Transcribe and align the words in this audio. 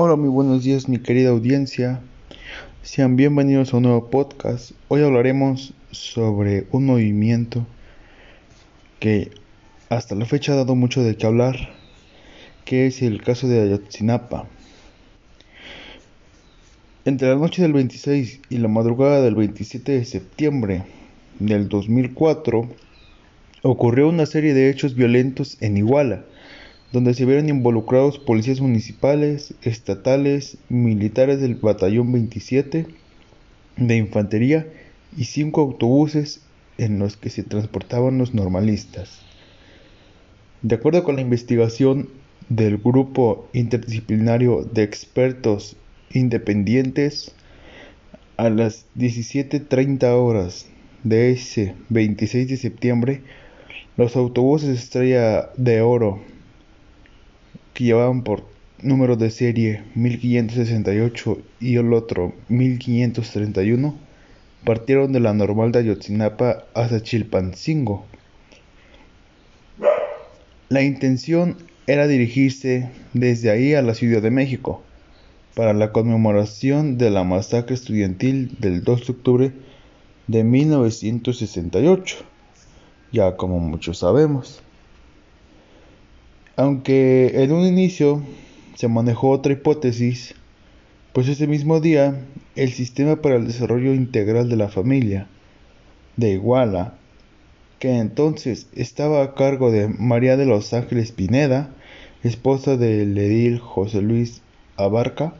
Hola, 0.00 0.14
muy 0.14 0.28
buenos 0.28 0.62
días 0.62 0.88
mi 0.88 1.00
querida 1.00 1.30
audiencia. 1.30 2.00
Sean 2.82 3.16
bienvenidos 3.16 3.74
a 3.74 3.78
un 3.78 3.82
nuevo 3.82 4.10
podcast. 4.10 4.70
Hoy 4.86 5.02
hablaremos 5.02 5.74
sobre 5.90 6.68
un 6.70 6.86
movimiento 6.86 7.66
que 9.00 9.32
hasta 9.88 10.14
la 10.14 10.24
fecha 10.24 10.52
ha 10.52 10.54
dado 10.54 10.76
mucho 10.76 11.02
de 11.02 11.16
qué 11.16 11.26
hablar, 11.26 11.56
que 12.64 12.86
es 12.86 13.02
el 13.02 13.24
caso 13.24 13.48
de 13.48 13.60
Ayotzinapa. 13.60 14.46
Entre 17.04 17.26
la 17.26 17.34
noche 17.34 17.62
del 17.62 17.72
26 17.72 18.42
y 18.50 18.58
la 18.58 18.68
madrugada 18.68 19.20
del 19.20 19.34
27 19.34 19.90
de 19.90 20.04
septiembre 20.04 20.84
del 21.40 21.68
2004 21.68 22.68
ocurrió 23.62 24.08
una 24.08 24.26
serie 24.26 24.54
de 24.54 24.70
hechos 24.70 24.94
violentos 24.94 25.56
en 25.60 25.76
Iguala 25.76 26.22
donde 26.92 27.14
se 27.14 27.24
vieron 27.24 27.48
involucrados 27.48 28.18
policías 28.18 28.60
municipales, 28.60 29.54
estatales, 29.62 30.56
militares 30.68 31.40
del 31.40 31.56
Batallón 31.56 32.12
27 32.12 32.86
de 33.76 33.96
Infantería 33.96 34.66
y 35.16 35.24
cinco 35.24 35.60
autobuses 35.62 36.40
en 36.78 36.98
los 36.98 37.16
que 37.16 37.30
se 37.30 37.42
transportaban 37.42 38.18
los 38.18 38.34
normalistas. 38.34 39.20
De 40.62 40.76
acuerdo 40.76 41.04
con 41.04 41.16
la 41.16 41.22
investigación 41.22 42.08
del 42.48 42.78
Grupo 42.78 43.48
Interdisciplinario 43.52 44.64
de 44.64 44.82
Expertos 44.82 45.76
Independientes, 46.12 47.34
a 48.38 48.50
las 48.50 48.86
17.30 48.96 50.04
horas 50.14 50.66
de 51.02 51.32
ese 51.32 51.74
26 51.90 52.48
de 52.48 52.56
septiembre, 52.56 53.22
los 53.96 54.16
autobuses 54.16 54.78
Estrella 54.78 55.50
de 55.56 55.80
Oro 55.82 56.20
que 57.78 57.84
llevaban 57.84 58.24
por 58.24 58.42
número 58.82 59.14
de 59.14 59.30
serie 59.30 59.84
1568 59.94 61.38
y 61.60 61.76
el 61.76 61.92
otro 61.92 62.34
1531 62.48 63.94
partieron 64.64 65.12
de 65.12 65.20
la 65.20 65.32
normal 65.32 65.70
de 65.70 65.78
Ayotzinapa 65.78 66.64
hacia 66.74 67.00
Chilpancingo. 67.00 68.04
La 70.68 70.82
intención 70.82 71.56
era 71.86 72.08
dirigirse 72.08 72.90
desde 73.12 73.48
ahí 73.48 73.74
a 73.74 73.82
la 73.82 73.94
Ciudad 73.94 74.22
de 74.22 74.32
México 74.32 74.82
para 75.54 75.72
la 75.72 75.92
conmemoración 75.92 76.98
de 76.98 77.10
la 77.10 77.22
masacre 77.22 77.76
estudiantil 77.76 78.56
del 78.58 78.82
2 78.82 79.06
de 79.06 79.12
octubre 79.12 79.52
de 80.26 80.42
1968, 80.42 82.16
ya 83.12 83.36
como 83.36 83.60
muchos 83.60 83.98
sabemos. 83.98 84.64
Aunque 86.58 87.44
en 87.44 87.52
un 87.52 87.64
inicio 87.64 88.20
se 88.74 88.88
manejó 88.88 89.30
otra 89.30 89.52
hipótesis, 89.52 90.34
pues 91.12 91.28
ese 91.28 91.46
mismo 91.46 91.78
día 91.78 92.20
el 92.56 92.72
Sistema 92.72 93.22
para 93.22 93.36
el 93.36 93.46
Desarrollo 93.46 93.94
Integral 93.94 94.48
de 94.48 94.56
la 94.56 94.68
Familia 94.68 95.28
de 96.16 96.32
Iguala, 96.32 96.94
que 97.78 97.98
entonces 97.98 98.66
estaba 98.74 99.22
a 99.22 99.34
cargo 99.34 99.70
de 99.70 99.86
María 99.86 100.36
de 100.36 100.46
los 100.46 100.74
Ángeles 100.74 101.12
Pineda, 101.12 101.70
esposa 102.24 102.76
del 102.76 103.16
edil 103.16 103.60
José 103.60 104.02
Luis 104.02 104.42
Abarca, 104.76 105.34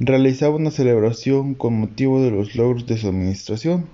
realizaba 0.00 0.56
una 0.56 0.70
celebración 0.70 1.54
con 1.54 1.80
motivo 1.80 2.20
de 2.20 2.30
los 2.30 2.56
logros 2.56 2.86
de 2.86 2.98
su 2.98 3.08
administración. 3.08 3.86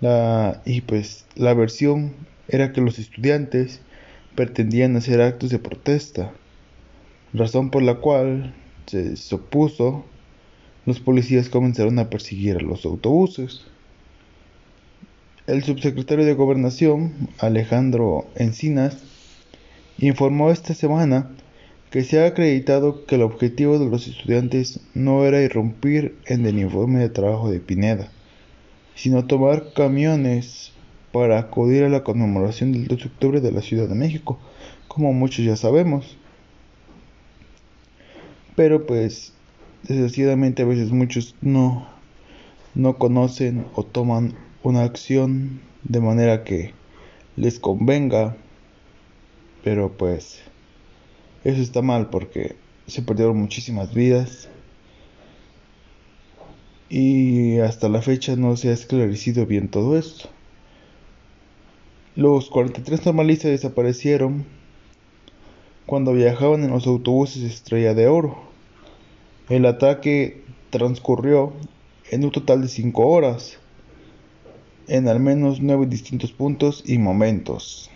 La, 0.00 0.62
y 0.64 0.80
pues 0.80 1.26
la 1.34 1.52
versión 1.52 2.14
era 2.48 2.72
que 2.72 2.80
los 2.80 2.98
estudiantes 2.98 3.82
pretendían 4.34 4.96
hacer 4.96 5.20
actos 5.20 5.50
de 5.50 5.58
protesta, 5.58 6.32
razón 7.32 7.70
por 7.70 7.82
la 7.82 7.96
cual 7.96 8.54
se 8.86 9.34
opuso, 9.34 10.04
los 10.86 11.00
policías 11.00 11.48
comenzaron 11.48 11.98
a 11.98 12.10
perseguir 12.10 12.56
a 12.56 12.60
los 12.60 12.84
autobuses. 12.84 13.62
El 15.46 15.62
subsecretario 15.62 16.24
de 16.24 16.34
Gobernación, 16.34 17.30
Alejandro 17.38 18.26
Encinas, 18.36 18.98
informó 19.98 20.50
esta 20.50 20.74
semana 20.74 21.30
que 21.90 22.02
se 22.02 22.20
ha 22.20 22.26
acreditado 22.26 23.06
que 23.06 23.14
el 23.14 23.22
objetivo 23.22 23.78
de 23.78 23.88
los 23.88 24.08
estudiantes 24.08 24.80
no 24.94 25.24
era 25.24 25.40
irrumpir 25.40 26.16
en 26.26 26.44
el 26.44 26.58
informe 26.58 26.98
de 26.98 27.08
trabajo 27.08 27.50
de 27.50 27.60
Pineda, 27.60 28.10
sino 28.94 29.26
tomar 29.26 29.72
camiones 29.74 30.73
para 31.14 31.38
acudir 31.38 31.84
a 31.84 31.88
la 31.88 32.02
conmemoración 32.02 32.72
del 32.72 32.88
2 32.88 32.98
de 32.98 33.04
octubre 33.04 33.40
de 33.40 33.52
la 33.52 33.62
Ciudad 33.62 33.88
de 33.88 33.94
México, 33.94 34.40
como 34.88 35.12
muchos 35.12 35.44
ya 35.44 35.54
sabemos. 35.54 36.18
Pero 38.56 38.84
pues, 38.84 39.32
desgraciadamente 39.84 40.62
a 40.62 40.66
veces 40.66 40.90
muchos 40.90 41.36
no, 41.40 41.86
no 42.74 42.98
conocen 42.98 43.64
o 43.76 43.84
toman 43.84 44.34
una 44.64 44.82
acción 44.82 45.60
de 45.84 46.00
manera 46.00 46.42
que 46.42 46.74
les 47.36 47.60
convenga, 47.60 48.36
pero 49.62 49.96
pues 49.96 50.40
eso 51.44 51.62
está 51.62 51.80
mal 51.80 52.10
porque 52.10 52.56
se 52.88 53.02
perdieron 53.02 53.36
muchísimas 53.36 53.94
vidas 53.94 54.48
y 56.88 57.60
hasta 57.60 57.88
la 57.88 58.02
fecha 58.02 58.34
no 58.34 58.56
se 58.56 58.70
ha 58.70 58.72
esclarecido 58.72 59.46
bien 59.46 59.68
todo 59.68 59.96
esto. 59.96 60.28
Los 62.16 62.48
43 62.48 63.06
normalistas 63.06 63.50
desaparecieron 63.50 64.44
cuando 65.84 66.12
viajaban 66.12 66.62
en 66.62 66.70
los 66.70 66.86
autobuses 66.86 67.42
Estrella 67.42 67.92
de 67.92 68.06
Oro. 68.06 68.38
El 69.48 69.66
ataque 69.66 70.44
transcurrió 70.70 71.52
en 72.12 72.24
un 72.24 72.30
total 72.30 72.62
de 72.62 72.68
5 72.68 73.04
horas, 73.04 73.58
en 74.86 75.08
al 75.08 75.18
menos 75.18 75.60
9 75.60 75.86
distintos 75.86 76.30
puntos 76.30 76.84
y 76.86 76.98
momentos. 76.98 77.90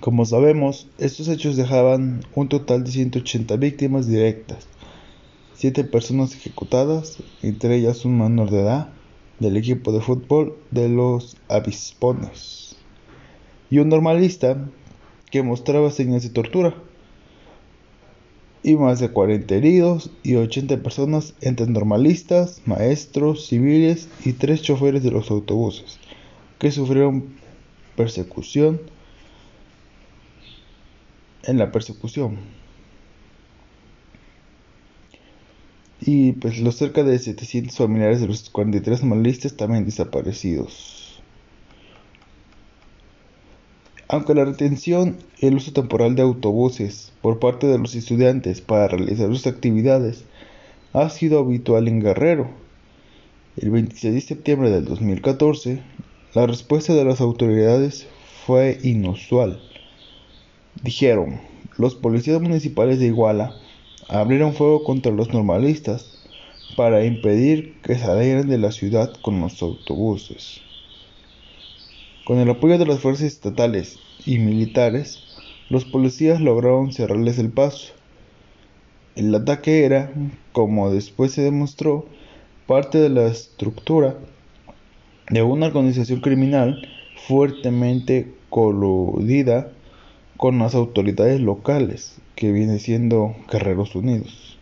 Como 0.00 0.24
sabemos, 0.24 0.88
estos 0.96 1.28
hechos 1.28 1.54
dejaban 1.54 2.24
un 2.34 2.48
total 2.48 2.82
de 2.82 2.92
180 2.92 3.56
víctimas 3.56 4.06
directas, 4.06 4.66
7 5.52 5.84
personas 5.84 6.34
ejecutadas, 6.34 7.18
entre 7.42 7.76
ellas 7.76 8.06
un 8.06 8.16
menor 8.16 8.50
de 8.50 8.60
edad, 8.60 8.88
del 9.40 9.56
equipo 9.56 9.92
de 9.92 10.00
fútbol 10.00 10.56
de 10.70 10.88
los 10.88 11.36
avispones 11.48 12.76
y 13.70 13.78
un 13.78 13.88
normalista 13.88 14.68
que 15.30 15.42
mostraba 15.42 15.90
señas 15.90 16.22
de 16.22 16.30
tortura 16.30 16.74
y 18.62 18.76
más 18.76 18.98
de 18.98 19.10
40 19.10 19.54
heridos 19.54 20.10
y 20.22 20.34
80 20.34 20.82
personas 20.82 21.34
entre 21.40 21.66
normalistas, 21.66 22.60
maestros, 22.66 23.46
civiles 23.46 24.08
y 24.24 24.32
tres 24.32 24.62
choferes 24.62 25.02
de 25.02 25.10
los 25.10 25.30
autobuses 25.30 25.98
que 26.58 26.70
sufrieron 26.70 27.36
persecución 27.96 28.80
en 31.44 31.58
la 31.58 31.72
persecución. 31.72 32.38
Y 36.10 36.32
pues 36.32 36.58
los 36.58 36.76
cerca 36.76 37.02
de 37.02 37.18
700 37.18 37.76
familiares 37.76 38.22
de 38.22 38.28
los 38.28 38.48
43 38.48 39.04
normalistas 39.04 39.58
también 39.58 39.84
desaparecidos. 39.84 41.20
Aunque 44.08 44.34
la 44.34 44.46
retención 44.46 45.18
y 45.38 45.48
el 45.48 45.56
uso 45.56 45.74
temporal 45.74 46.16
de 46.16 46.22
autobuses 46.22 47.12
por 47.20 47.38
parte 47.40 47.66
de 47.66 47.76
los 47.76 47.94
estudiantes 47.94 48.62
para 48.62 48.88
realizar 48.88 49.28
sus 49.28 49.46
actividades 49.46 50.24
ha 50.94 51.10
sido 51.10 51.40
habitual 51.40 51.88
en 51.88 52.00
Guerrero, 52.00 52.48
el 53.58 53.68
26 53.68 54.14
de 54.14 54.20
septiembre 54.22 54.70
del 54.70 54.86
2014, 54.86 55.82
la 56.32 56.46
respuesta 56.46 56.94
de 56.94 57.04
las 57.04 57.20
autoridades 57.20 58.06
fue 58.46 58.78
inusual. 58.82 59.60
Dijeron, 60.82 61.38
los 61.76 61.94
policías 61.96 62.40
municipales 62.40 62.98
de 62.98 63.08
Iguala 63.08 63.54
abrieron 64.08 64.54
fuego 64.54 64.84
contra 64.84 65.12
los 65.12 65.32
normalistas 65.32 66.18
para 66.76 67.04
impedir 67.04 67.80
que 67.82 67.96
salieran 67.96 68.48
de 68.48 68.58
la 68.58 68.72
ciudad 68.72 69.12
con 69.22 69.40
los 69.40 69.60
autobuses. 69.62 70.60
Con 72.24 72.38
el 72.38 72.50
apoyo 72.50 72.78
de 72.78 72.86
las 72.86 73.00
fuerzas 73.00 73.26
estatales 73.26 73.98
y 74.26 74.38
militares, 74.38 75.22
los 75.70 75.84
policías 75.84 76.40
lograron 76.40 76.92
cerrarles 76.92 77.38
el 77.38 77.50
paso. 77.50 77.92
El 79.16 79.34
ataque 79.34 79.84
era, 79.84 80.12
como 80.52 80.90
después 80.90 81.32
se 81.32 81.42
demostró, 81.42 82.06
parte 82.66 82.98
de 82.98 83.08
la 83.08 83.26
estructura 83.26 84.16
de 85.30 85.42
una 85.42 85.66
organización 85.66 86.20
criminal 86.20 86.86
fuertemente 87.26 88.32
coludida 88.50 89.72
con 90.38 90.60
las 90.60 90.76
autoridades 90.76 91.40
locales, 91.40 92.16
que 92.36 92.52
viene 92.52 92.78
siendo 92.78 93.34
Guerreros 93.50 93.96
Unidos. 93.96 94.56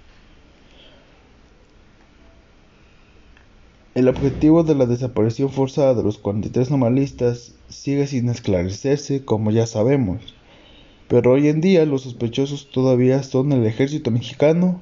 El 3.94 4.08
objetivo 4.08 4.64
de 4.64 4.75
la 4.75 4.87
desaparición 4.87 5.50
forzada 5.50 5.94
de 5.94 6.02
los 6.02 6.17
43 6.17 6.70
normalistas 6.70 7.55
sigue 7.69 8.06
sin 8.06 8.31
esclarecerse, 8.31 9.25
como 9.25 9.50
ya 9.50 9.67
sabemos. 9.67 10.34
Pero 11.08 11.32
hoy 11.32 11.49
en 11.49 11.61
día 11.61 11.84
los 11.84 12.02
sospechosos 12.02 12.70
todavía 12.70 13.22
son 13.22 13.52
el 13.52 13.67
ejército 13.67 14.11
mexicano, 14.11 14.81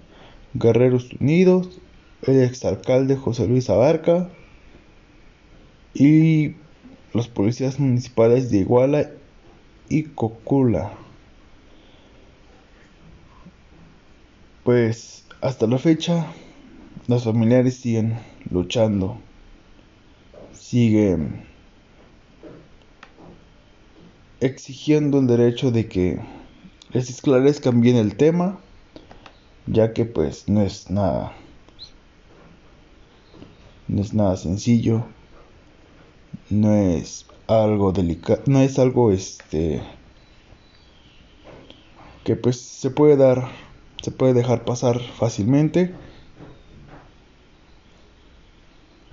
Guerreros 0.54 1.12
Unidos, 1.20 1.80
el 2.22 2.40
exalcalde 2.40 3.16
José 3.16 3.48
Luis 3.48 3.68
Abarca 3.68 4.30
y 5.92 6.54
los 7.12 7.26
policías 7.26 7.80
municipales 7.80 8.50
de 8.52 8.58
Iguala 8.58 9.10
y 9.88 10.04
Cocula. 10.04 10.92
Pues 14.64 15.24
hasta 15.40 15.66
la 15.66 15.78
fecha 15.78 16.26
los 17.06 17.24
familiares 17.24 17.76
siguen 17.76 18.18
luchando, 18.50 19.18
siguen 20.52 21.44
exigiendo 24.40 25.18
el 25.18 25.26
derecho 25.26 25.70
de 25.70 25.88
que 25.88 26.18
les 26.92 27.10
esclarezcan 27.10 27.80
bien 27.80 27.96
el 27.96 28.16
tema, 28.16 28.58
ya 29.66 29.92
que 29.92 30.04
pues 30.06 30.48
no 30.48 30.62
es 30.62 30.90
nada 30.90 31.34
no 33.88 34.02
es 34.02 34.14
nada 34.14 34.36
sencillo, 34.36 35.04
no 36.50 36.74
es 36.74 37.26
algo 37.46 37.92
delicado, 37.92 38.42
no 38.46 38.60
es 38.60 38.78
algo 38.78 39.10
este 39.12 39.82
que 42.24 42.36
pues 42.36 42.58
se 42.60 42.90
puede 42.90 43.16
dar, 43.16 43.48
se 44.02 44.10
puede 44.10 44.32
dejar 44.32 44.64
pasar 44.64 44.98
fácilmente, 45.00 45.94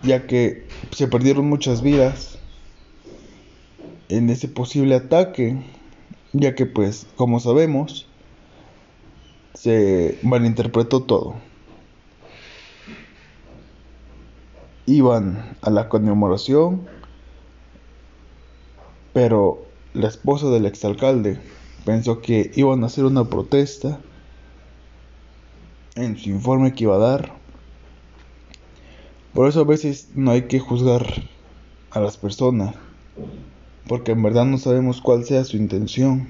ya 0.02 0.26
que 0.28 0.66
se 0.92 1.08
perdieron 1.08 1.48
muchas 1.48 1.82
vidas 1.82 2.40
en 4.08 4.30
ese 4.30 4.48
posible 4.48 4.96
ataque, 4.96 5.62
ya 6.34 6.56
que 6.56 6.66
pues 6.66 7.06
como 7.16 7.40
sabemos 7.40 8.08
se 9.54 10.18
malinterpretó 10.24 11.04
todo. 11.04 11.36
Iban 14.86 15.58
a 15.62 15.70
la 15.70 15.88
conmemoración, 15.90 16.88
pero 19.14 19.66
la 19.94 20.08
esposa 20.08 20.50
del 20.50 20.66
exalcalde 20.66 21.40
pensó 21.86 22.22
que 22.22 22.52
iban 22.56 22.84
a 22.84 22.88
hacer 22.88 23.06
una 23.06 23.26
protesta 23.26 24.00
en 25.96 26.18
su 26.18 26.30
informe 26.30 26.74
que 26.74 26.86
iba 26.86 26.96
a 26.96 27.00
dar. 27.00 27.34
Por 29.34 29.48
eso 29.48 29.62
a 29.62 29.66
veces 29.66 30.10
no 30.16 30.32
hay 30.32 30.44
que 30.44 30.60
juzgar 30.60 31.06
a 31.92 32.00
las 32.00 32.18
personas, 32.18 32.76
porque 33.88 34.12
en 34.12 34.24
verdad 34.24 34.46
no 34.46 34.58
sabemos 34.58 35.02
cuál 35.02 35.26
sea 35.26 35.44
su 35.44 35.58
intención. 35.58 36.28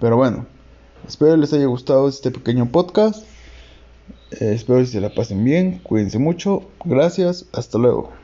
Pero 0.00 0.16
bueno, 0.16 0.46
espero 1.06 1.36
les 1.36 1.52
haya 1.52 1.66
gustado 1.66 2.08
este 2.08 2.30
pequeño 2.30 2.70
podcast. 2.70 3.24
Eh, 4.32 4.52
espero 4.54 4.80
que 4.80 4.86
se 4.86 5.00
la 5.00 5.14
pasen 5.14 5.44
bien, 5.44 5.78
cuídense 5.82 6.18
mucho, 6.18 6.68
gracias, 6.84 7.46
hasta 7.52 7.78
luego. 7.78 8.23